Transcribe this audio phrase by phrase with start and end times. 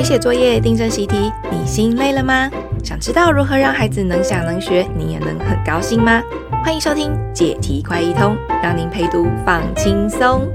[0.00, 2.50] 陪写作业、订正习题，你心累了吗？
[2.82, 6.22] 想知道如何让孩子能想能学，你也能很高兴吗？
[6.64, 10.50] 欢迎收听解题快一通，让您陪读放轻松。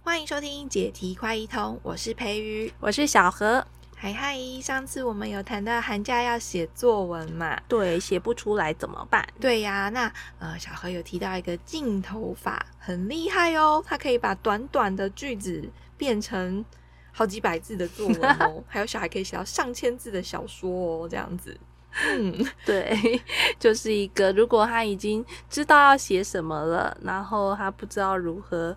[0.00, 3.66] 欢迎收听解题快一通，我是培瑜，我是小何。
[3.96, 7.58] 嗨嗨，上次我们有谈到寒假要写作文嘛？
[7.66, 9.26] 对，写不出来怎么办？
[9.40, 10.08] 对呀，那
[10.38, 15.68] 呃，小何有提到一个镜头法，很厉害哦，它可以把短短的句子
[15.98, 16.64] 变成
[17.12, 21.54] 好几百字的作文哦， 还有小孩可以写到上千字的小说哦，这样子。
[22.06, 23.20] 嗯，对，
[23.58, 28.76] 就是一个如果他已经知道要写什么了，然后他不知道如何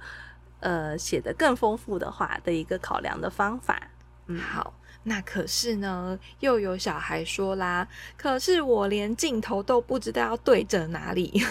[0.59, 3.79] 呃写得更丰富的话的一个考量的方法。
[4.27, 4.73] 嗯，好。
[5.04, 7.88] 那可是呢，又有小孩说啦，
[8.18, 11.41] 可是我连镜头都不知道要对着哪里，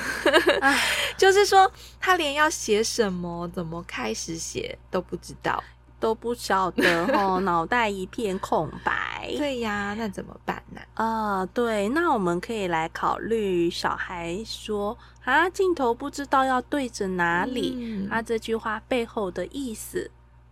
[1.19, 5.63] 就是说他连要写什么、怎么开始写都不知道，
[5.99, 9.35] 都不晓得哦，脑袋一片空白。
[9.37, 10.81] 对呀，那怎么办呢？
[10.95, 20.11] 啊，对，那我们可以来考虑小孩说啊，镜头不知道要对着哪里，嗯，啊，这句话背后的意思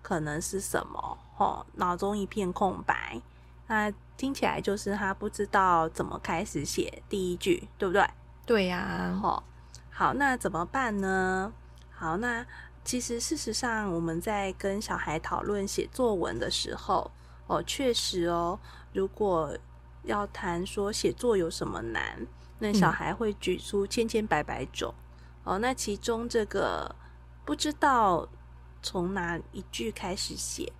[0.09, 1.19] 可能是什么？
[1.37, 3.21] 哦，脑中一片空白，
[3.67, 8.09] 那听起来就是他不知道怎么开始写第一句，对不对？
[8.47, 9.21] 对呀、啊。
[9.21, 9.45] 好，
[9.91, 11.53] 好，那怎么办呢？
[11.91, 12.47] 好，那
[12.83, 17.11] 其实事实上，我们在跟小孩讨论写作文的时候，
[17.47, 18.59] 哦，确实哦，
[18.95, 19.55] 如果
[20.05, 22.27] 要谈说写作有什么难，
[22.61, 24.95] 那小孩会举出千千百百种。
[25.45, 26.97] 嗯、哦，那其中这个
[27.45, 28.27] 不知道
[28.83, 30.73] 从哪一句开始写。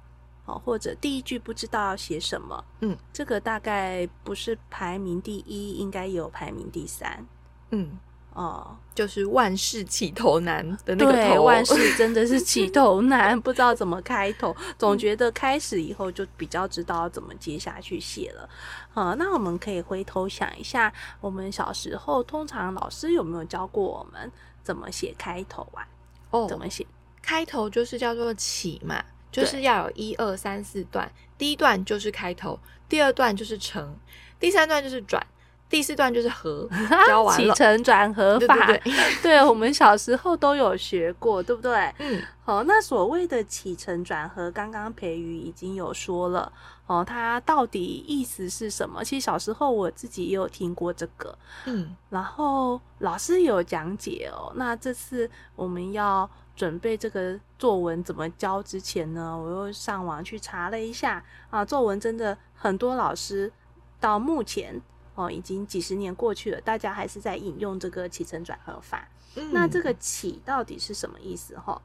[0.45, 7.23] 哦或者第一句不知道要写什么，嗯，这个大概不是排名第一，应该有排名第三，
[7.69, 7.99] 嗯，
[8.33, 18.49] 哦，就是万事起头难的那个头，对，万事真的是起头难， 不知道怎么开头，总觉得开始以后就比较知道怎么接下去写了，
[18.89, 24.33] 好，那我们可以回头想一下，我们小时候通常老师有没有教过我们
[24.63, 25.87] 怎么写开头啊？
[26.31, 26.87] 哦，怎么写？
[27.29, 29.05] 开头就是叫做起嘛。
[29.31, 32.59] 就是要有一二三四段，第一段就是开头，
[32.89, 33.95] 第二段就是承，
[34.41, 35.25] 第三段就是转，
[35.69, 36.67] 第四段就是合，
[37.07, 37.55] 教完了。
[37.55, 41.93] 起承转合法，对，对，对， 对，我们小时候都有学过，对不对？
[41.99, 46.51] 嗯，好，那所谓的起承转合，刚刚培瑜已经有说了，
[46.89, 49.05] 哦，它到底意思是什么？
[49.05, 56.29] 其实小时候我自己也有听过这个，嗯，然后老师有讲解哦，那这次我们要。
[56.59, 63.53] 准备这个作文怎么教之前呢，我又上网去查了一下啊，作文真的很多老师
[64.01, 64.75] 到目前
[65.15, 69.09] 哦，已经几十年过去了，大家还是在引用这个起承转合法。
[69.37, 69.53] 嗯。
[69.53, 71.57] 那这个起到底是什么意思？
[71.57, 71.81] 哈，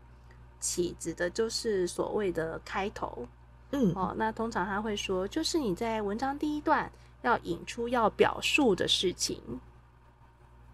[0.60, 3.28] 起指的就是所谓的开头。
[3.74, 6.90] 嗯，哦，那通常他会说，就是你在文章第一段
[7.22, 9.42] 要引出要表述的事情，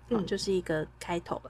[0.10, 1.50] 嗯，就是一个开头吧。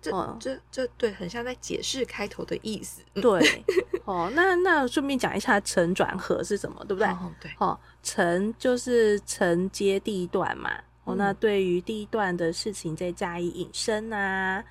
[0.00, 3.00] 这这这对，很像在解释开头的意思。
[3.14, 3.64] 对，
[4.04, 7.08] 哦，那那顺便讲一下承转合是什么，对不对？
[7.08, 10.70] 哦，对，哦，承就是承接第一段嘛。
[11.04, 14.62] 哦，那对于第一段的事情再加以引申啊。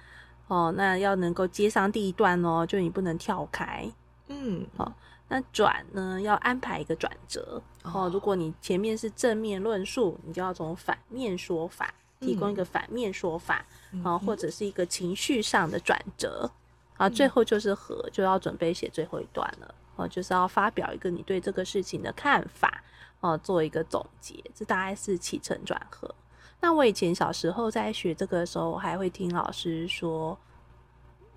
[0.48, 3.92] 哦，那要能够接上第一段哦，就你不能跳开。
[4.28, 4.94] 嗯，哦，
[5.34, 7.60] 那转呢要安排一个转折。
[7.84, 11.92] 哦，如果你前面是正面论述，你就要从反面说法。
[12.20, 13.66] 提供一个反面说法，
[14.02, 16.50] 啊，或者是一个情绪上的转折，
[16.96, 22.82] 啊，最后就是和，就要准备写最后一段了，哦，就是要发表一个你对这个事情的看法，
[23.20, 26.16] 哦，做一个总结，这大概是起承转合。
[26.62, 30.40] 那我以前小时候在学这个的时候，我还会听老师说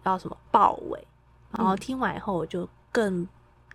[0.04, 1.04] 要什么报尾，
[1.50, 3.26] 然后听完以后我就更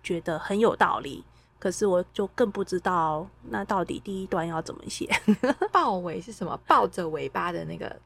[0.02, 1.24] 觉得很有道理。
[1.58, 5.08] 可是我就更不知道，那到底第一段要怎么写？
[5.70, 6.58] 豹尾是什么？
[6.66, 7.96] 抱着尾巴的那个，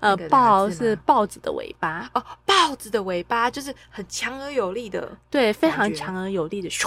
[0.00, 6.86] 呃，豹是豹子的尾巴哦，豹子的尾巴就是很强而有力的，对，非常强而有力的咻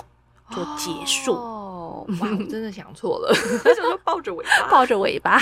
[0.52, 1.34] 就结束。
[1.34, 3.30] 哦，哇， 我真的想错了，
[3.66, 4.70] 为什么说抱着尾巴？
[4.70, 5.40] 抱着尾巴，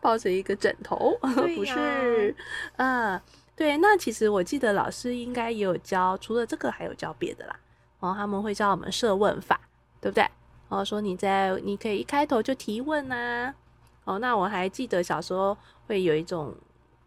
[0.00, 1.18] 抱着一个枕头，
[1.56, 2.32] 不是？
[2.76, 3.22] 嗯、呃，
[3.56, 7.56] 对，那其实我记得老师应该也有教，除了这个还有教别的啦。
[8.04, 9.58] 然后他们会教我们设问法，
[9.98, 10.20] 对不对？
[10.68, 13.54] 然后说你在你可以一开头就提问啊。
[14.04, 15.56] 哦，那我还记得小时候
[15.86, 16.54] 会有一种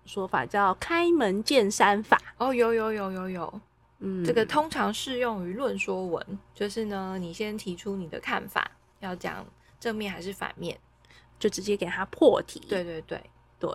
[0.06, 2.20] 说法叫开门见山法。
[2.40, 3.62] 哦，有有有有有，
[4.00, 9.46] 嗯，这个通常适用于论说文，就是呢，你先提出你的看法，要讲
[9.80, 10.76] 正面还是反面，
[11.38, 12.60] 就直接给他破题。
[12.68, 13.22] 对对对
[13.60, 13.70] 对。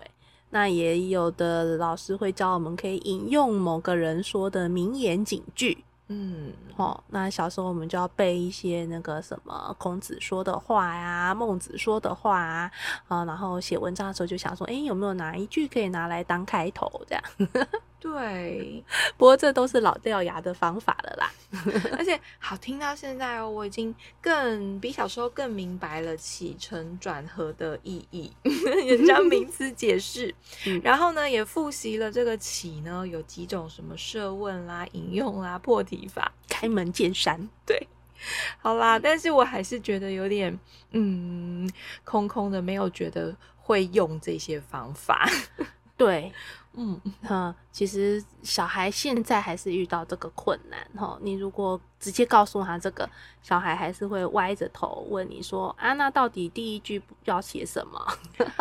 [0.50, 5.84] 那也有的老师会教我们可以引用某个人说的名言警句。
[6.14, 12.70] 嗯，哦，那小时候我们就要背一些那个什么孔子说的话呀，孟子说的话啊，
[13.09, 17.25] 啊，然后写文章的时候就想说，哎，有没有哪一句可以拿来当开头这样？
[18.02, 18.82] 对，
[19.16, 21.32] 不过这都是老掉牙的方法了啦。
[21.96, 28.32] 而且好听到现在哦，我已经更比小时候更明白了起承转合的意义，
[28.88, 30.34] 人家名词解释。
[30.82, 37.48] 然后呢，也复习了这个起呢有几种什么设问啦、引用啦、破题法、开门见山。
[37.64, 37.87] 对，
[38.58, 40.58] 好啦，但是我还是觉得有点
[40.90, 41.70] 嗯
[42.02, 45.28] 空空的，没有觉得会用这些方法。
[46.04, 46.32] 对。
[46.75, 51.19] 嗯，哈，其实小孩现在还是遇到这个困难哈。
[51.20, 53.06] 你如果直接告诉他这个，
[53.43, 58.00] 小孩还是会歪着头问你说：“啊，那到底第一句要写什么？”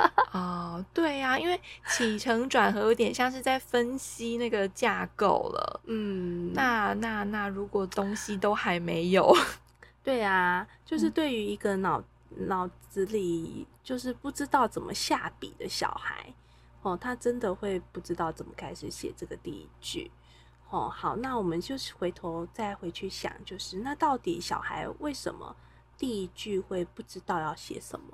[0.34, 1.58] 哦，对呀，因为
[1.88, 5.80] 起承转合有点像是在分析那个架构了。
[5.86, 9.34] 嗯，那那那如果东西都还没有，
[10.04, 12.04] 对啊，就是对于一个脑
[12.40, 16.34] 脑子里就是不知道怎么下笔的小孩。
[16.82, 20.12] 哦，他真的会不知道怎么开始写这个第一句。
[20.70, 25.56] 哦，好，那我们就是回头再回去想，就是那到底小孩为什么
[25.98, 28.06] 第一句会不知道要写什么？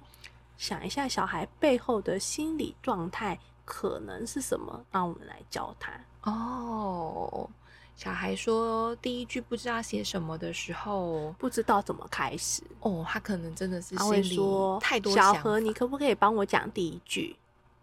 [0.58, 4.84] 想一下小孩背后的心理状态可能是什么？
[4.92, 5.94] 让我们来教他。
[6.24, 7.48] 哦，
[7.96, 12.64] 小孩说第一句不知道写什么的时候，不知道怎么开始。
[12.80, 15.36] 哦，他可能真的是心里他会说太多想。
[15.36, 17.38] 小何，你可不可以帮我讲第一句？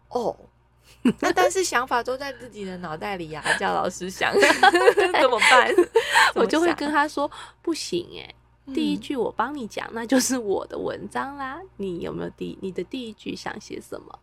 [0.09, 0.35] 哦。
[1.21, 4.33] 那但是想法都在自己的脑袋里呀、啊， 叫老师想
[5.19, 5.71] 怎么办？
[6.35, 7.29] 我就会跟他说
[7.61, 8.35] 不行哎、欸，
[8.73, 11.59] 第一句我帮你讲，那就是我的文章啦。
[11.77, 14.19] 你有没有第你的第一句想写什么？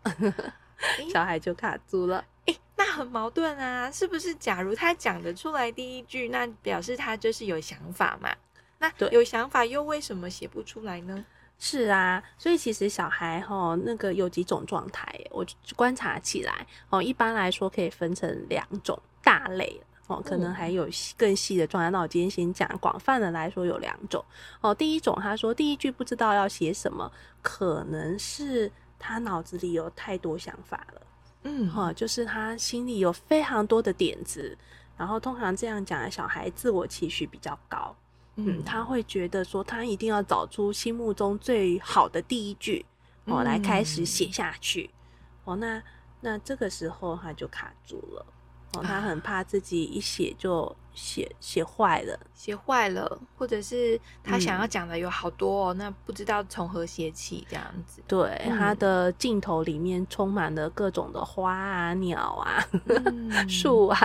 [1.13, 2.25] 小孩就卡住了。
[2.47, 4.35] 哎、欸，那很矛盾啊，是不是？
[4.35, 8.35] 假如他讲得出来第一句，那表示他就是有想法嘛？
[8.81, 11.25] 那有想法又为什么写不出来呢？
[11.65, 21.89] 是啊，所以其实小孩哦，那个有几种状态，我观察起来哦，一般来说可以分成两种大类哦，可能还有更细的状态。
[21.89, 24.25] 那我今天先讲广泛的来说有两种
[24.61, 24.75] 哦。
[24.75, 27.09] 第一种，他说第一句不知道要写什么，
[27.43, 28.69] 可能是
[28.99, 31.03] 他脑子里有太多想法了，
[31.45, 34.59] 嗯，哈，就是他心里有非常多的点子，
[34.97, 37.95] 然后通常这样讲的小孩自我期许比较高。
[38.37, 42.85] 嗯，他会觉得说，他一定要找出心目中最好的第一句，
[43.27, 44.91] 哦，来开始写下去。
[45.45, 45.83] 哦，那
[46.21, 48.27] 那这个时候他就卡住了。
[48.75, 58.03] 哦，他很怕自己一写就写写坏了，写坏了，或者是他想要讲的有好多哦，那不知道从何写起这样子。
[58.09, 62.65] 对，他的镜头里面充满了各种的花啊、鸟啊、
[63.47, 63.99] 树啊，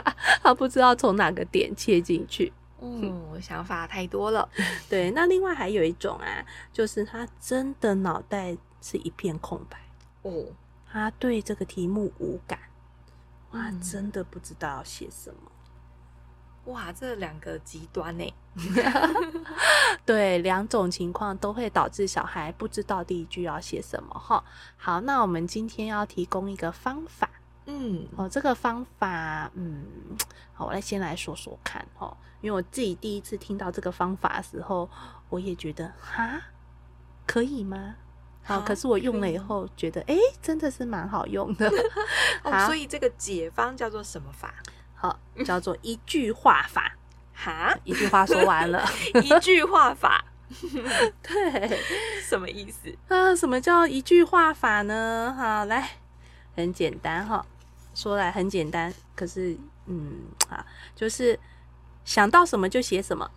[0.44, 2.51] 他不知道从哪个点切进去。
[2.87, 4.47] 嗯， 想法太多了。
[4.89, 9.77] 对，那另外还有一种啊，就是他真的脑袋是一片空白
[10.23, 10.45] 哦，
[10.89, 12.59] 他对这个题目无感，
[13.51, 15.51] 哇，嗯、真的不知道要写什么。
[16.73, 18.33] 哇，这两个极端呢？
[20.05, 24.43] 对，两种情况都会导致小孩不知道第一句要写什么哈。
[24.75, 27.29] 好，那我们今天要提供一个方法。
[27.67, 29.85] 嗯，哦，这个方法，嗯，
[30.55, 34.89] 好，我来先来说说看哦，因为我自己第一次听到这个方法的时候，
[35.29, 36.42] 我也觉得哈，
[37.25, 37.95] 可以吗？
[38.42, 41.69] 好，可是我用了以后觉得，哎，真的是蛮好用的。
[42.44, 44.53] 哦，所以这个解方叫做什么法？
[44.95, 46.95] 好，叫做一句话法。
[47.33, 48.83] 哈，一句话说完了，
[49.21, 50.23] 一句话法。
[51.21, 51.77] 对，
[52.21, 52.95] 什么意思？
[53.09, 55.35] 啊，什么叫一句话法呢？
[55.37, 55.89] 好，来，
[56.56, 57.45] 很简单哈。
[57.97, 60.63] 说来很简单，可是，嗯，啊，
[60.95, 61.39] 就是
[62.06, 63.31] 想到什么就写什么。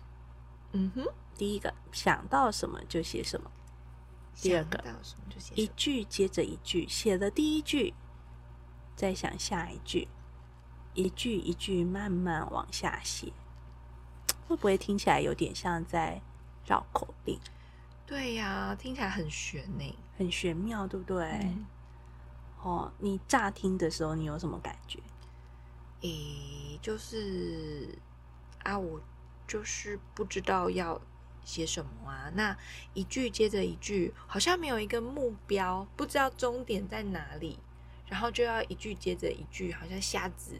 [0.73, 1.03] 嗯哼，
[1.35, 3.49] 第一个想到什么就写什么，
[4.35, 4.79] 第二个
[5.55, 7.95] 一句接着一句，写了第一句，
[8.95, 10.07] 再想下一句，
[10.93, 13.33] 一句一句慢慢往下写，
[14.47, 16.21] 会不会听起来有点像在
[16.67, 17.39] 绕口令？
[18.05, 21.25] 对呀，听起来很玄呢，很玄妙，对不对？
[21.41, 21.65] 嗯
[22.63, 24.99] 哦，你乍听的时候，你有什么感觉？
[26.01, 27.89] 诶、欸，就是
[28.63, 28.99] 啊，我
[29.47, 30.99] 就是不知道要
[31.43, 32.31] 写什么啊。
[32.33, 32.55] 那
[32.93, 37.59] 一句接着一句，好像没有一个目标，不知道终点在哪里，
[38.07, 40.55] 然后就要一句接着一句，好像瞎子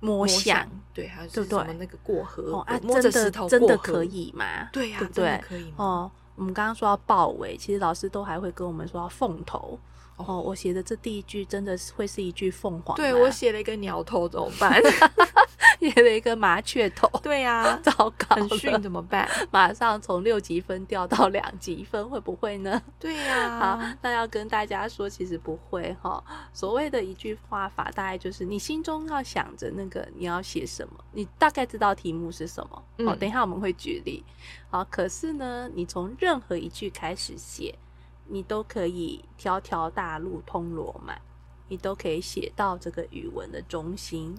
[0.00, 0.68] 摸象。
[0.92, 4.68] 对，还是什么那个过河，哦啊、摸着石头真的可以吗？
[4.72, 5.40] 对呀、啊，对不对？
[5.42, 5.74] 可以吗？
[5.78, 9.78] 哦，我们刚刚说要豹尾，其实老师都还会跟我们说要凤头。
[10.16, 12.96] 哦，我写的这第一句真的是会是一句凤凰。
[12.96, 14.80] 对，我写了一个鸟头，怎么办？
[15.78, 17.08] 写了一个麻雀头。
[17.22, 19.28] 对呀、啊， 糟糕，很逊怎么办？
[19.50, 22.82] 马上从六级分掉到两级分，会不会呢？
[22.98, 26.22] 对呀、啊， 好，那要跟大家说，其实不会哈。
[26.52, 32.70] 所谓的一句话法，大概就是你心中要想着那个你要写什么，你大概知道题目是什么。
[32.72, 34.24] 好、嗯，等一下我们会举例。
[34.70, 37.74] 好，可是呢，你从任何一句开始写，
[38.26, 41.14] 你都可以条条大路通罗马。
[41.70, 44.34] 你都可以写到这个语文的中心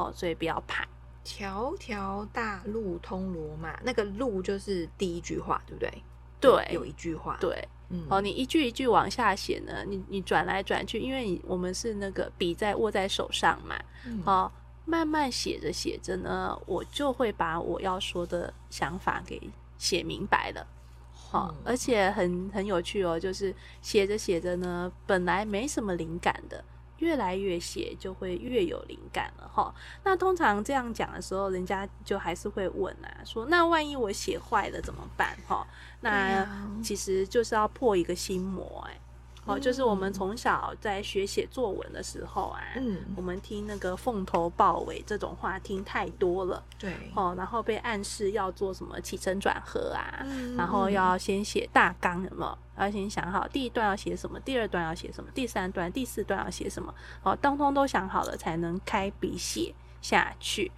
[0.00, 0.86] 哦，所以不要怕。
[1.22, 5.92] 条条大路通罗马，那个路就是第一句话，对不对？
[6.40, 7.36] 对，有一句话。
[7.38, 14.50] 对，嗯，哦，你一句一句往下写呢，你你转来转去，因为你我们是那个笔在握在手上嘛，嗯，哦，
[14.86, 19.38] 慢慢写着写着呢，我就会把我要说的想法给
[19.76, 20.66] 写明白了。
[21.12, 26.64] 好、哦，而且很很有趣哦，就是写着写着呢，本来没什么灵感的，
[27.00, 29.74] 越来越写就会越有灵感了哈、哦。
[30.04, 35.36] 那通常这样讲的时候，人家就还是会问啊，说那万一我写坏了怎么办？
[35.46, 35.66] 哈、哦，
[36.00, 36.48] 那
[36.82, 38.98] 其实就是要破一个心魔哎。
[39.46, 52.56] 哦，就是我们从小在学写作文的时候啊，嗯，我们听那个凤头豹尾这种话听太多了，对，哦，然后被暗示要做什么起承转合啊，嗯，然后要先写大纲，什么？
[52.78, 60.70] 要先想好第一段要写什么，第二段要写什么，第三段、第四段要写什么，哦，通通都想好了才能开笔写下去。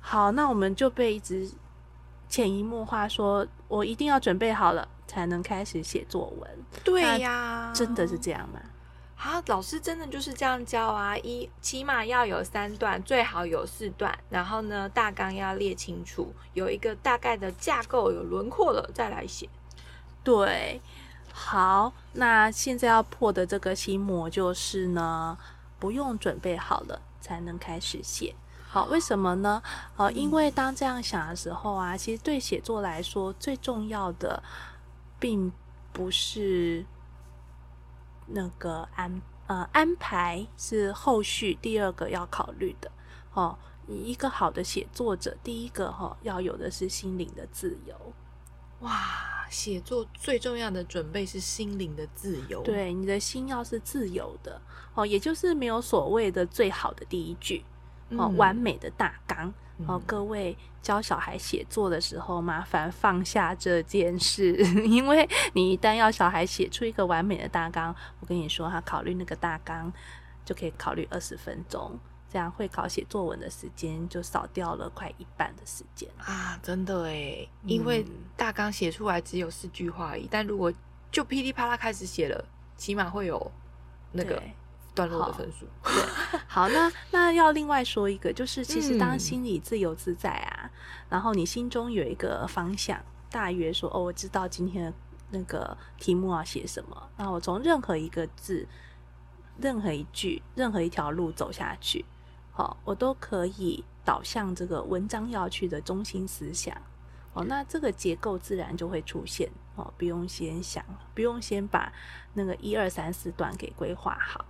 [0.00, 1.48] 好，那我们就被一直
[2.28, 4.86] 潜移默化说，我一定要准备好了。
[5.12, 6.50] 才能开始写作文。
[6.82, 8.58] 对呀，真的是这样吗？
[9.18, 11.16] 啊，老师真的就是这样教啊！
[11.18, 14.18] 一起码要有三段，最好有四段。
[14.30, 19.48] 然后呢，大纲要列清楚，有一个大概的架构，有轮廓了再来写。
[20.24, 20.80] 对，
[21.32, 25.36] 好，那现在要破的这个心魔就是呢，
[25.78, 28.34] 不用准备好了才能开始写。
[28.66, 29.62] 好，为什么呢？
[29.98, 34.42] 呃，因为当这样想的时候啊，其实对写作来说最重要的。
[35.22, 35.52] 并
[35.92, 36.84] 不是
[38.26, 42.90] 那个安呃安排是后续第二个要考虑的
[43.34, 43.56] 哦。
[43.86, 47.94] 一个好的写作者，第一个哈、哦、要有的是心灵的自由。
[48.80, 52.62] 哇，写作最重要的准备是心灵的自由。
[52.62, 54.60] 对，你的心要是自由的
[54.94, 57.64] 哦，也就是没有所谓的最好的第一句
[58.10, 59.52] 哦，嗯、完美的大纲。
[59.86, 69.92] 哦，各位教小孩写作的时候，麻烦放下这件事， 因为你一旦要小孩写出一个完美的大纲，我跟你说，他考虑那个大纲
[70.44, 71.98] 就可以考虑二十分钟，
[72.30, 76.58] 这样会考写作文的时间就少掉了快一半的时间啊！
[76.62, 78.04] 真的诶，因为
[78.36, 80.72] 大纲写出来只有四句话而已，但如果
[81.10, 82.44] 就噼里啪啦开始写了，
[82.76, 83.50] 起码会有
[84.12, 84.42] 那个。
[84.94, 90.70] 段落的分数， 对，好，那那要另外说一个，就是其实当心里自由自在啊，嗯、
[91.08, 94.92] 然后你心中有一个方向，大约说哦，我知道今天的
[95.30, 98.68] 那个题目要写什么，那我从任何一个字、
[99.58, 102.04] 任何一句、任何一条路走下去，
[102.52, 106.76] 好，我都可以导向这个文章要去的中心思想，
[107.32, 110.84] 哦，那这个结构自然就会出现，哦，不用先想，
[111.14, 111.90] 不用先把
[112.34, 114.44] 那个一二三四段给规划好。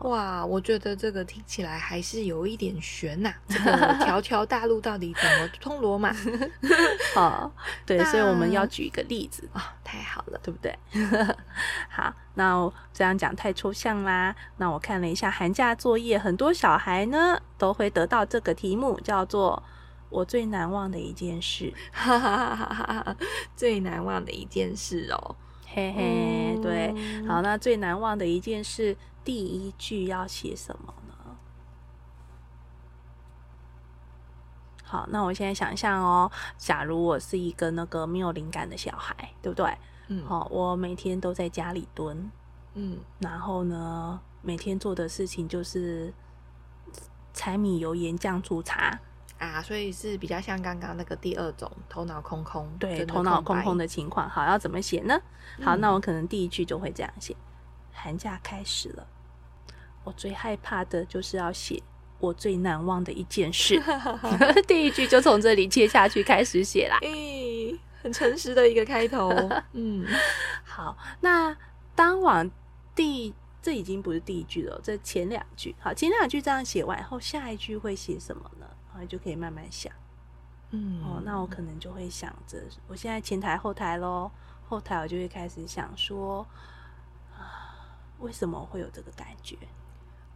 [0.00, 3.34] 哇，我觉得这个听起来还是有一点悬呐、啊。
[3.48, 6.14] 这个条 条大路到底怎么通罗马？
[7.16, 7.50] 哦，
[7.84, 10.76] 对，所以我们要举一个例子啊、哦，太好了，对不对？
[11.90, 14.34] 好，那这样讲太抽象啦。
[14.56, 19.62] 那我看了一下寒假作业，很多小孩呢都会得到这个题目，叫做
[20.08, 21.72] “我最难忘的一件事”。
[21.92, 23.16] 哈哈哈哈哈！
[23.54, 25.36] 最难忘的一件事哦，
[25.72, 26.92] 嘿嘿，对。
[27.26, 28.96] 好，那最难忘的一件事。
[29.22, 31.14] 第一句要写什么呢？
[34.82, 39.72] 好，那我现在想象哦，假如我是一个那个没有灵感的小孩，对不对？
[40.08, 42.30] 嗯，好，我每天都在家里蹲，
[42.74, 46.12] 嗯，然后呢，每天做的事情就是
[47.32, 48.98] 柴米油盐酱醋茶
[49.40, 54.28] 啊，所以是比较像刚刚那个第二种头脑空空，对，头脑空空的情况。
[54.28, 55.18] 好，要怎么写呢？
[55.62, 57.34] 好，那我可能第一句就会这样写。
[57.90, 59.06] 寒假开始了，
[60.04, 61.82] 我最害怕的就是要写
[62.18, 63.82] 我最难忘的一件事。
[64.68, 66.98] 第一句就从这里接下去开始写啦。
[67.02, 69.30] 诶，很诚实的一个开头。
[69.72, 70.06] 嗯，
[70.64, 71.56] 好，那
[71.94, 72.50] 当往
[72.94, 75.74] 第这已经不是第一句了，这前两句。
[75.80, 78.66] 好，前两句这样写完后，下一句会写什么呢？
[79.06, 79.92] 就可以慢慢想。
[80.70, 84.30] 嗯，哦，那我可能就会想着，我现在前台后台喽，
[84.68, 86.46] 后台我就会开始想说。
[88.20, 89.56] 为什么会有这个感觉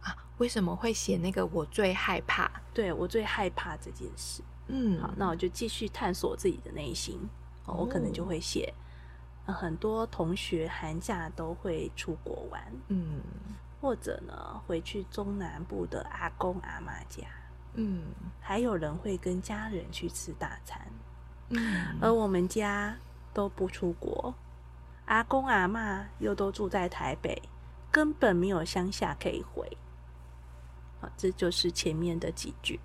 [0.01, 0.09] 啊？
[0.39, 2.49] 为什么会写那个我最害怕？
[2.73, 4.41] 对，我最害怕这件事。
[4.65, 7.19] 嗯，好，那我就继续探索自己的内心。
[7.65, 8.73] 哦，我可能就会写，
[9.45, 13.21] 呃，很多同学寒假都会出国玩，嗯，
[13.79, 17.27] 或者呢，回去中南部的阿公阿妈家，
[17.75, 18.03] 嗯，
[18.41, 20.81] 还有人会跟家人去吃大餐，
[21.49, 22.95] 嗯，而我们家
[23.33, 24.33] 都不出国，
[25.05, 27.41] 阿公阿妈又都住在台北，
[27.91, 29.69] 根本没有乡下可以回。
[31.01, 32.79] 好，这就是前面的几句。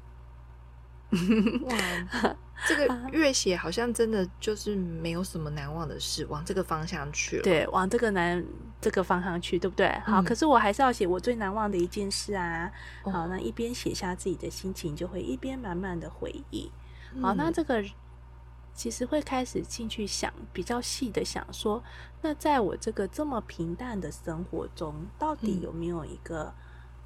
[1.66, 2.36] 哇，
[2.68, 7.42] 这个越写好像真的就是没有什么难忘的事，往这个方向去了。
[7.42, 8.44] 对，往这个难
[8.80, 9.88] 这个方向去，对不对？
[10.04, 12.70] 好，嗯、可是我还是要写我最难忘的一件事啊。
[13.02, 16.70] 哦、好，那一边写下自己的心情，就会一边满满的回忆。
[17.20, 17.84] 好，那这个
[18.72, 21.82] 其实会开始进去想，比较细的想说，
[22.22, 26.54] 那在我这个这么平淡的生活中，到底有没有一个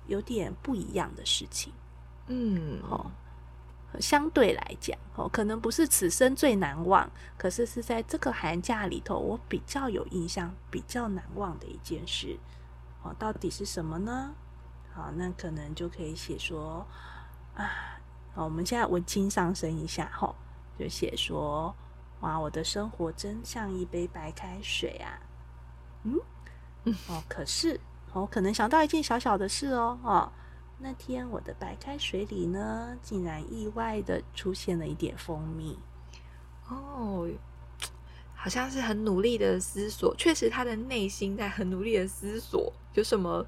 [0.07, 1.73] 有点不一样的事情？
[2.27, 3.11] 嗯，好。
[4.01, 12.39] 相对来讲，哦，可能不是此生最难忘，可是是在这个寒假里头，我比较有印象、比较难忘的一件事，
[13.03, 14.35] 哦，到底是什么呢？
[14.93, 16.87] 好，那可能就可以写说，
[17.55, 17.99] 啊，
[18.35, 20.35] 好，我们现在文青上升一下，吼，
[20.79, 21.75] 就写说，
[22.21, 25.19] 哇，我的生活真像一杯白开水啊，
[26.05, 26.19] 嗯，
[27.09, 27.81] 哦，可是，
[28.13, 30.33] 哦，可能想到一件小小的事哦，哦。
[30.79, 35.79] 那天我的白开水里呢，竟然意外的出现了一点蜂蜜。
[36.69, 37.29] 哦，
[38.35, 43.47] 好像是很努力的思索，确实他的内心在很努力的思索，有什么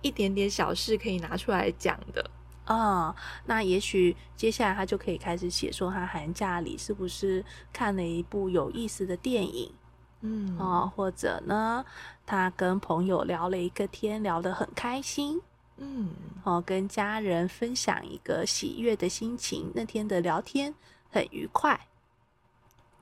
[0.00, 2.30] 一点点小事可以拿出来讲的
[2.64, 3.16] 啊、哦？
[3.46, 9.72] 那也许接下来他就可以开始写说，他寒假里是不是看了一部有意思的电影？
[10.20, 11.84] 嗯，哦，或者呢，
[12.24, 15.42] 他跟朋友聊了一个天，聊得很开心。
[15.76, 16.10] 嗯，
[16.44, 20.74] 哦，跟家人分享一个喜悦的心情，那天的聊天
[21.10, 21.88] 很愉快。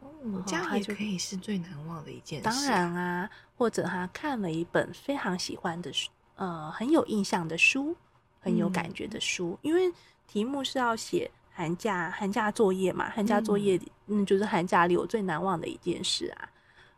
[0.01, 2.45] 哦，这样也可以是最难忘的一件事。
[2.45, 7.97] 当然啊，或者他看了一本非常喜欢的书，呃，很有印象的书，
[8.41, 9.93] 很有感觉的书，嗯、因为
[10.27, 16.49] 题目是要写寒假寒假作业嘛，寒假作业里，嗯，就是寒假里我最难忘的一件事啊。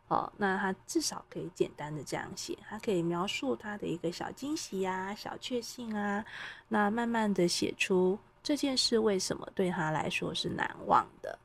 [0.07, 6.23] 哦，那他至少可以简单的这样写，他可以描述他的一个小惊喜呀、啊、小确幸啊，
[6.67, 11.39] 那慢慢的写出这件事为什么对他来说是难忘的。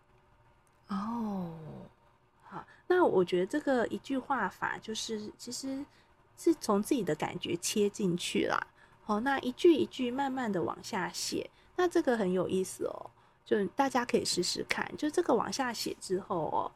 [0.88, 1.50] 哦，
[2.42, 5.82] 好，那我觉得这个一句话法就是其实
[6.36, 8.66] 是从自己的感觉切进去啦。
[9.06, 13.10] 哦，那一句一句慢慢的往下写，那这个很有意思哦，
[13.42, 16.70] 就大家可以试试看，就这个往下写之后哦。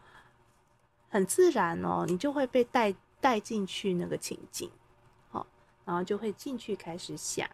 [1.15, 4.69] 很自然哦，你就会被带带进去那个情景，
[5.31, 5.47] 好，
[5.85, 7.49] 然后就会进去开始想，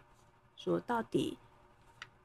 [0.57, 1.37] 说到底，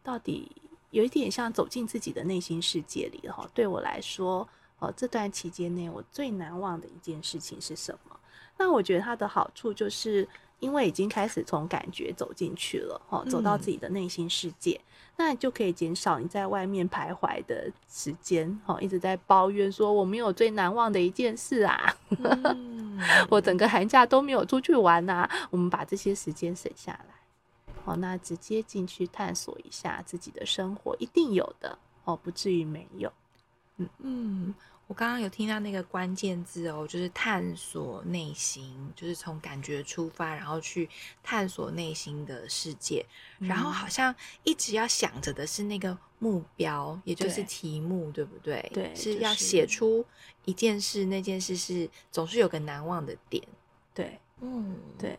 [0.02, 0.50] 到底
[0.92, 3.46] 有一点像走进自己的内心世界里哈。
[3.52, 8.18] 对我来说，哦，这段期间内我最难忘的一件事情是什么？
[8.56, 10.26] 那我觉得它的好处就是。
[10.58, 33.12] 因为已经开始从感觉走进去了，哦，走到自己的内心世界，嗯、那就可以减少你在外面徘徊的时间，哦，一直在抱怨说我没有最难忘的一件事啊，嗯、 我整个寒假都没有出去玩啊，我们把这些时间省下来，哦，那直接进去探索一下自己的生活，一定有的，哦，不至于没有，
[33.76, 33.88] 嗯。
[33.98, 34.54] 嗯。
[34.86, 40.88] 我刚刚有听到那个关键字哦，就是探索内心，就是从感觉出发，然后去
[41.22, 43.04] 探索内心的世界。
[43.40, 48.70] 嗯、然后好像一直要想着的是那个目标，也就是题目，对，对不对？
[48.72, 50.04] 对，是要写出
[50.44, 53.42] 一件事，就是、那件事是总是有个难忘的点。
[53.92, 55.18] 对，嗯，对。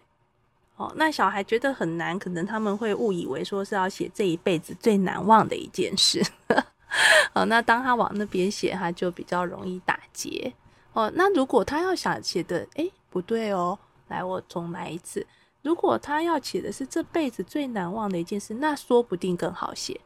[0.77, 6.23] 哦，那小孩觉得很难，可能他们会误以为说是要写这一辈子最难忘的一件事。
[7.33, 10.53] 好， 那当他往那边写，他就比较容易打结。
[10.93, 15.25] 哦，那如果他要想写的，哎、欸，不对哦，来，我重来一次。
[15.61, 19.99] 如果他要写的是这辈子最难忘的一件事，那说不定更好写，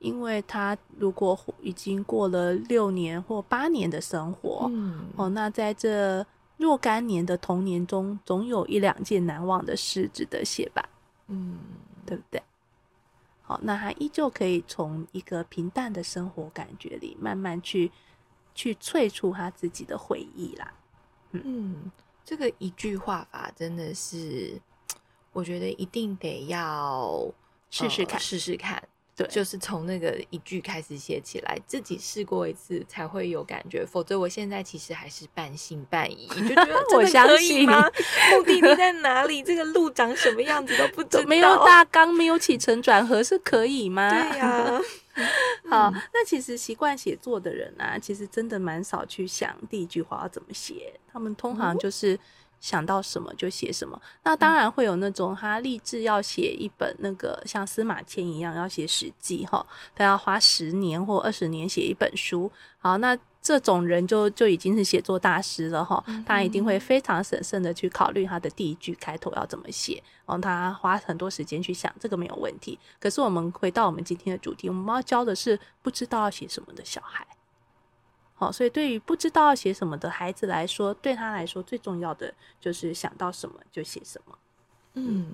[0.00, 6.26] 因为他如果已经过了六年或八年的生活，嗯，哦，那在这
[6.56, 10.86] 若干年的童年中，总有一两件难忘的事值得写吧，
[11.28, 11.58] 嗯，
[12.04, 12.42] 对不对？
[13.48, 17.90] 好，那他依旧可以从一个平淡的生活感觉里，慢慢去
[18.54, 20.74] 去萃出他自己的回忆啦。
[21.30, 21.92] 嗯，嗯，
[22.26, 24.60] 这个一句话法真的是，
[25.32, 27.26] 我觉得一定得要
[27.70, 28.86] 试试看，试试看。
[29.18, 37.82] 对，就是从那个一句开始写起来，自己试过一次才会有感觉，否则我现在其实还是半信半疑，就觉得 我相信吗？
[38.30, 39.42] 目的地在哪里？
[39.42, 44.08] 这个路长什么样子都不知道，没有大纲，没有起承转合是可以吗？
[44.08, 44.46] 对呀、
[44.78, 44.80] 啊。
[45.68, 52.16] 好，那其实习惯写作的人啊，其实真的蛮少去想第一句话要怎么写，他们通常就是。
[52.60, 62.50] 想到什么就写什么，那当然会有那种他立志要写一本那个像司马迁一样要写史记哈，他要花十年或二十年写一本书。
[62.78, 72.78] 好，那这种人就就已经是写作大师了哈，他一定会非常审慎的去考虑他的第一句开头要怎么写，然后他花很多时间去想，这个没有问题。
[73.00, 77.26] 可是我们回到我们今天的主题，我们要教的是不知道要写什么的小孩。
[78.40, 84.38] 好，所以对于不知道要写什么的孩子来说，对他来说最重要的就是想到什么就写什么。
[84.94, 85.26] 嗯，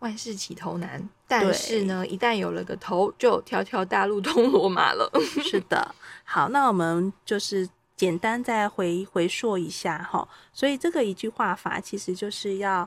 [0.00, 5.10] 万事起头难，但是呢，一旦有了个头，就条条大路 通罗马了。
[5.42, 5.94] 是的。
[6.24, 7.66] 好，那我们就是
[7.96, 10.28] 简单再回回溯一下哈。
[10.52, 12.86] 所以这个一句话法其实就是要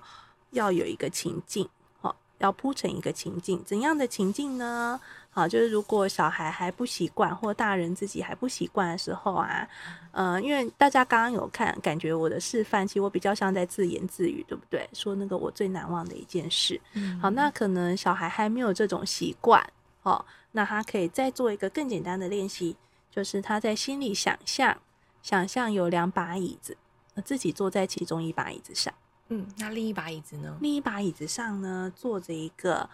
[0.51, 1.67] 要有一个情境，
[1.99, 3.63] 好，要铺成一个情境。
[3.65, 5.01] 怎样的情境呢？
[5.33, 9.67] 好，就是如果小孩还不习惯，或大人自己还不习惯的时候啊，
[10.11, 14.87] 嗯、呃，因为大家刚刚有看，感觉我的示范，其实我比较像在自言自语，对不对？
[14.93, 16.79] 说那个我最难忘的一件事。
[16.93, 19.59] 嗯、好，那可能小孩还没有这种习惯，
[20.03, 22.75] 哦，那他可以再做一个更简单的练习，
[23.09, 24.77] 就是他在心里想象，
[25.23, 26.77] 想象有两把椅子，
[27.25, 28.93] 自己坐在其中一把椅子上。
[29.29, 30.55] 嗯，那另一把椅子呢？
[30.61, 32.87] 另一把椅子上呢，坐着一个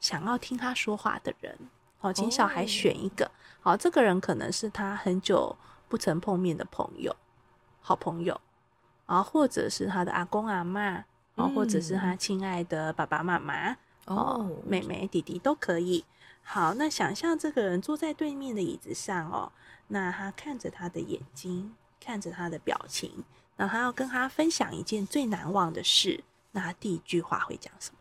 [0.00, 1.56] 想要听他说话的人。
[1.98, 3.30] 好，请小孩选一个。
[3.60, 5.56] 好，这个人可能是他很久
[5.88, 7.14] 不曾碰面的朋友，
[7.80, 8.40] 好朋友，
[9.06, 11.02] 啊，或者是他的阿公阿嬷，
[11.34, 16.04] 啊，或者是他亲爱的爸爸妈妈，哦，妹妹弟弟都可以。
[16.42, 19.50] 好，那想象这个人坐在对面的椅子上哦，
[19.88, 23.24] 那他看着他的眼睛，看着他的表情，
[23.56, 27.98] 那他要跟他分享一件最难忘的事，那他第一句话会讲什么？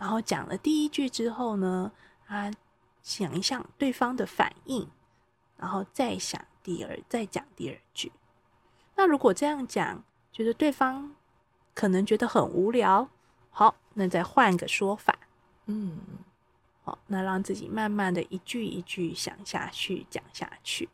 [0.00, 1.92] 然后讲了第一句之后呢，
[2.26, 2.50] 他
[3.02, 4.88] 想一想对方的反应，
[5.58, 8.10] 然后再想第二，再讲第二句。
[8.96, 11.14] 那如果这样讲，觉得对方
[11.74, 13.10] 可能觉得很无聊，
[13.50, 15.18] 好，那再换个说法，
[15.66, 15.98] 嗯，
[16.82, 20.88] 好，那让自己慢慢的一句一句想下去，讲下去。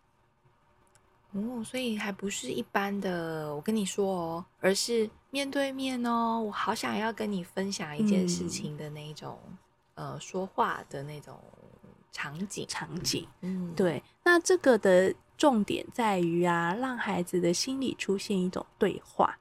[1.37, 9.39] 哦，所以还不是一般的，我跟你说哦，而是面对面哦，我好想要跟你分享一件事情的那种，
[9.95, 11.39] 嗯、呃，说话的那种
[12.11, 13.27] 场景场景。
[13.43, 14.03] 嗯，对。
[14.25, 19.39] 那这个的重点在于啊，让孩子的心里出现一种对话。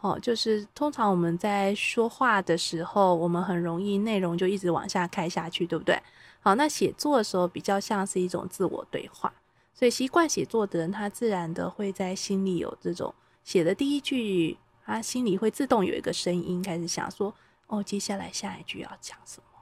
[0.00, 6.00] 哦，就是通常我们在说话的时候，我们很容易内容就一直往下开下去，对不对？
[6.40, 9.32] 好，那写作的时候比较像是一种自我对话。
[9.78, 13.14] 所以习惯写作的人，他自然的会在心里有这种
[13.44, 17.32] 写的第一句，他心里会自动有一个声音开始想说
[17.68, 19.60] ：“哦，接下来下一句要讲什么？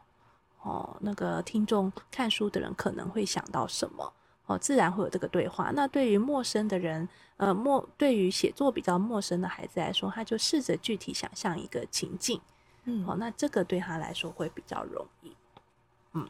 [0.62, 4.10] 哦，那个听众看书的人可能会想到什么？
[4.46, 5.70] 哦，自然会有这个对话。
[5.74, 12.40] 那对于陌生的人，呃，陌对于写作比较陌生的孩子来说，他就试着具体想象一个情境，
[12.84, 15.36] 嗯，哦，那这个对他来说会比较容易，
[16.14, 16.26] 嗯。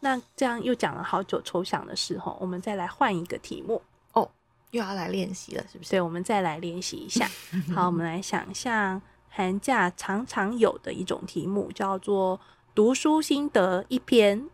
[0.00, 3.82] 那这样又讲了好久抽象的时候，我们再来换一个题目
[4.12, 4.30] 哦，
[4.70, 5.90] 又要来练习了，是不是？
[5.90, 7.28] 对，我们再来练习一下。
[7.74, 12.40] 好，我们来想象寒假常常有的一种题目，叫做
[12.74, 14.48] 读书心得一篇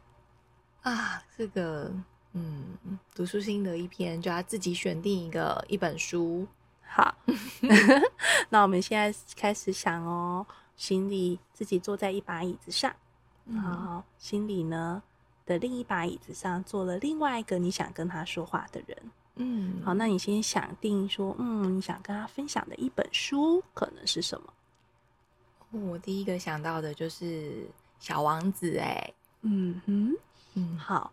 [0.83, 1.23] 啊。
[1.37, 1.93] 这个，
[2.33, 6.47] 嗯，读书心得一篇，就要自己选定一个一本书。
[6.87, 7.15] 好，
[8.51, 12.95] 那我们现在开始想哦，心里自己坐在一把椅子上，
[13.47, 15.03] 嗯、好，心里呢？
[15.47, 18.99] 的另一把椅子上坐了另外一个你想跟他说话的人，
[19.37, 24.53] 嗯，好，那你先想定说，嗯，你想跟他分享的一本书可能是什么？
[25.71, 27.25] 我第一个想到的就是
[27.99, 30.15] 《小王子》哎，嗯哼，
[30.55, 31.13] 嗯，好，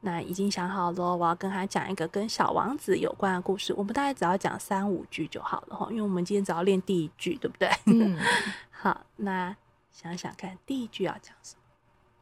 [0.00, 3.72] 那已经想好了，我要跟他讲一个跟小王子有关的故事。
[3.74, 7.70] 我们大概只要讲三五句就好了哈，因为我们今天只要练第一句，对不对？
[7.86, 8.18] 嗯，
[8.72, 9.56] 好，那
[9.92, 11.59] 想想看，第一句要讲什么？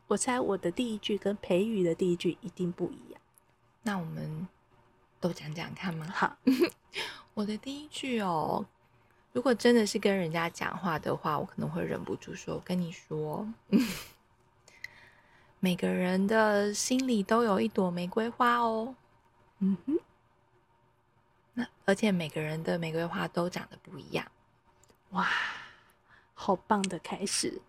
[0.09, 3.21] 我猜我的第一句跟培育的第一句一定不一样，
[3.83, 4.49] 那我们
[5.21, 6.07] 都讲讲看吗？
[6.15, 6.37] 好，
[7.35, 8.67] 我的第一句哦，
[9.33, 13.47] 如果真的是跟人家讲话的话，我可能会忍不住说：“我跟你说，
[15.61, 18.97] 每个人的心里都有一朵玫瑰花哦。”
[19.61, 19.99] 嗯哼，
[21.53, 24.25] 那而且每个人的玫瑰花都长得不一样。
[25.11, 25.29] 哇，
[26.33, 27.61] 好棒的开始。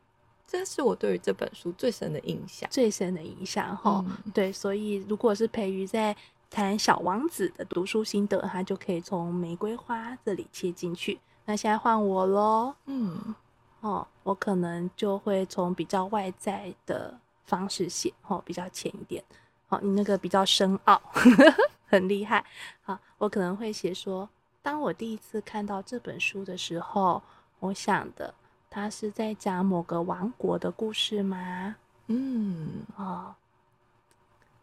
[0.52, 4.04] 这是我对于这本书最深的印象，最深的印象哈。
[4.08, 6.16] 嗯、对，所以如果是培瑜在
[6.50, 11.20] 谈《小王子》的读书心得，他就可以从玫瑰花这里切进去。
[11.46, 13.36] 那现在换我喽，嗯，
[13.82, 19.24] 哦，我可能就会从比较外在的方式写，哦，比较浅一点。
[19.68, 21.00] 哦，你那个比较深奥，
[21.86, 22.44] 很厉害。
[22.82, 24.28] 好，我可能会写说，
[24.64, 27.22] 当我第一次看到这本书的时候，
[27.60, 28.34] 我想的。
[28.70, 31.76] 他是在讲某个王国的故事吗？
[32.08, 33.36] 嗯，哦。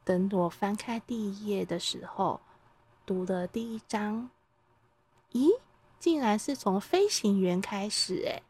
[0.05, 2.41] 等我翻开第一页的时候，
[3.05, 4.31] 读了第一章，
[5.33, 5.49] 咦，
[5.99, 8.43] 竟然是从飞行员开始，哎，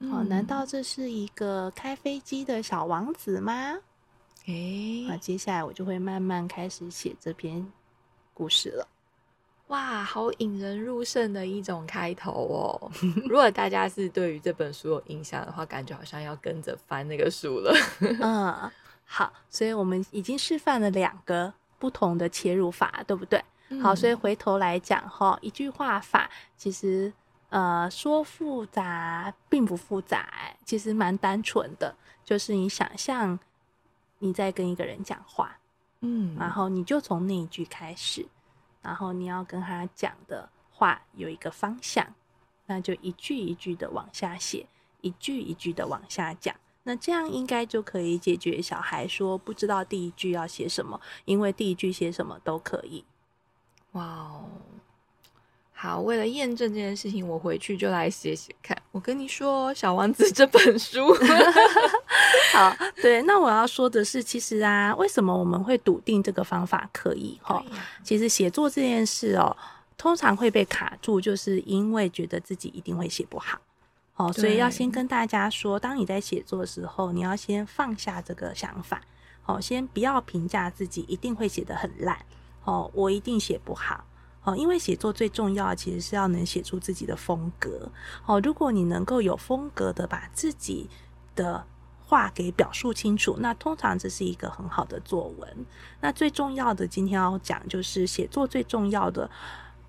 [0.00, 3.78] 哦，难道这是一个开飞机的小王子吗？
[4.46, 7.66] 诶，那接下来我就会慢慢开始写这篇
[8.34, 8.86] 故事了。
[9.70, 12.90] 哇，好引人入胜的一种开头哦！
[13.28, 17.72] 如果大家是对于这本书有印象的话，感觉好像要跟着翻那个书了。
[18.20, 18.70] 嗯，
[19.04, 23.40] 好，所以我们已经示范了两个不同的切入法，对不对？
[23.68, 27.12] 嗯、好，所以回头来讲哈，一句话法其实
[27.50, 30.28] 呃说复杂并不复杂，
[30.64, 33.38] 其实蛮单纯的，就是你想象
[34.18, 35.56] 你在跟一个人讲话，
[36.00, 38.26] 嗯，然后你就从那一句开始。
[38.82, 42.14] 然后你要跟他讲的话有一个方向，
[42.66, 44.66] 那就一句一句的往下写，
[45.00, 46.54] 一句一句的往下讲。
[46.82, 53.04] 那这样应该就可以解决小孩说不知道第一句要写什么，因为第一句写什么都可以。
[53.92, 54.48] 哇哦！
[55.82, 58.76] 好，为了验证这件事情，我回去就来写写看。
[58.92, 61.06] 我跟你说，《小王子》这本书，
[62.52, 63.22] 好，对。
[63.22, 67.40] 那我要说的是，其实啊，为什么我们会笃定这个方法可以？
[67.42, 67.64] 哈，
[68.04, 69.56] 其实写作这件事哦，
[69.96, 73.58] 通常会被卡住，就是因为觉得自己一定会写不好。
[74.16, 79.00] 哦，所以要先跟大家说，当你在写作的时候，你要先放下这个想法。
[79.46, 82.18] 哦，先不要评价自己一定会写得很烂。
[82.64, 84.04] 哦，我一定写不好。
[84.56, 87.90] 因为写作最重要其实是要能写出自己的风格。
[88.26, 90.88] 哦，如果你能够有风格的把自己
[91.34, 91.64] 的
[92.00, 95.66] 话给表述清楚，那通常这是一个很好的作文。
[96.00, 99.30] 那最重要的，今天要讲就是写作最重要的，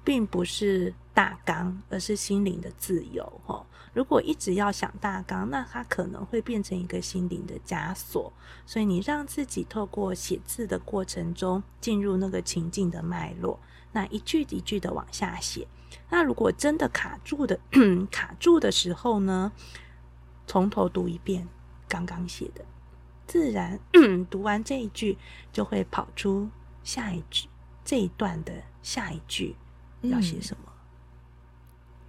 [0.04, 3.42] 并不是大纲，而是心灵的自由。
[3.48, 8.32] 哦，如果一直要想大纲，那它可能会变成一个心灵的枷锁。
[8.68, 13.60] 所以你让自己透过写字的过程中，进入那个情境的脉络。
[13.94, 15.68] 那一句一句的往下写，
[16.10, 17.60] 那如果真的卡住的
[18.12, 19.52] 卡住的时候呢，
[20.48, 21.48] 从头读一遍
[21.88, 22.66] 刚刚写的，
[23.28, 23.80] 自然
[24.30, 25.18] 读完这一句
[25.52, 26.50] 就会跑出
[26.84, 27.48] 下一句
[27.84, 29.56] 这一段的下一句
[30.02, 30.72] 要写什么？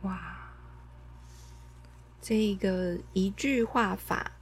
[0.03, 0.53] 嗯、哇，
[2.21, 4.33] 这个一句话法。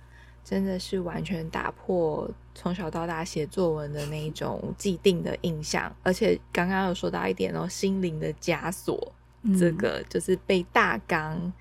[0.50, 11.52] 真的是完全打破从小到大写作文的那一种既定的印象，而且刚刚有说到一点哦，心灵的枷锁，嗯、这个就是被大纲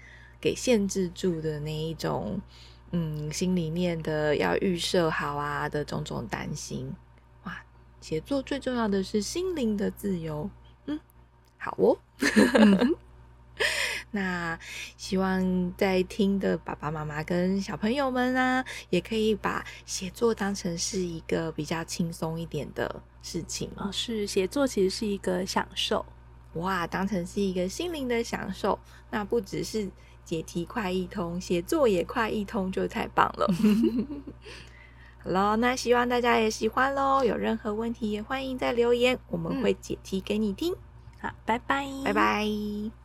[0.41, 2.41] 给限制住的那一种，
[2.89, 6.91] 嗯，心里面的要预设好啊的种种担心。
[7.43, 7.61] 哇，
[8.01, 10.49] 写作最重要的是心灵的自由，
[10.87, 10.99] 嗯，
[11.59, 11.95] 好哦。
[12.55, 12.95] 嗯
[14.11, 14.57] 那
[14.97, 23.69] 希望在听的爸爸妈妈跟小朋友们啊，也可以把写作当成是一个比较轻松一点的事情。
[23.75, 26.05] 哦，是写作其实是一个享受，
[26.53, 28.79] 哇，当成是一个心灵的享受。
[29.11, 29.89] 那不只是
[30.25, 33.47] 解题快一通，写作也快一通，就太棒了。
[35.21, 37.23] 好了，那希望大家也喜欢喽。
[37.23, 40.73] 有任何问题也欢迎在留言，我们会解题给你听。
[41.19, 42.91] 好，拜拜，拜拜。